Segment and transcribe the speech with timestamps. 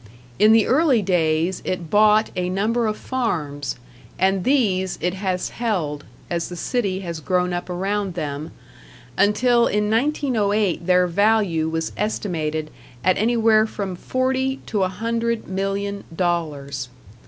[0.39, 3.75] In the early days it bought a number of farms,
[4.17, 8.49] and these it has held, as the city has grown up around them,
[9.15, 12.71] until in 1908 their value was estimated
[13.03, 16.89] at anywhere from forty to a hundred million dollars.